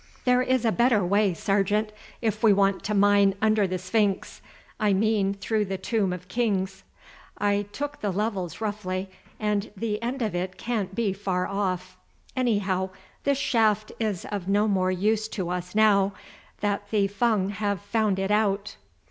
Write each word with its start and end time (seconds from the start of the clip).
"There 0.25 0.41
is 0.41 0.65
a 0.65 0.71
better 0.71 1.05
way, 1.05 1.35
Sergeant, 1.35 1.91
if 2.23 2.41
we 2.41 2.53
want 2.53 2.83
to 2.85 2.95
mine 2.95 3.35
under 3.39 3.67
the 3.67 3.77
sphinx; 3.77 4.41
I 4.79 4.93
mean 4.93 5.35
through 5.35 5.65
the 5.65 5.77
Tomb 5.77 6.11
of 6.11 6.27
Kings. 6.27 6.83
I 7.37 7.67
took 7.71 8.01
the 8.01 8.09
levels 8.09 8.59
roughly, 8.61 9.11
and 9.39 9.69
the 9.77 10.01
end 10.01 10.23
of 10.23 10.33
it 10.33 10.57
can't 10.57 10.95
be 10.95 11.13
far 11.13 11.45
off. 11.45 11.97
Anyhow, 12.35 12.89
this 13.25 13.37
shaft 13.37 13.91
is 13.99 14.25
of 14.25 14.47
no 14.47 14.67
more 14.67 14.89
use 14.89 15.27
to 15.27 15.49
us 15.49 15.75
now 15.75 16.13
that 16.61 16.89
the 16.89 17.05
Fung 17.05 17.49
have 17.49 17.79
found 17.79 18.17
it 18.17 18.31
out." 18.31 18.77